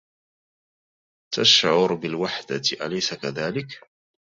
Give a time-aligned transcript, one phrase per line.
[1.33, 3.91] تَشعرُ بالوحدة، أليس كذلك؟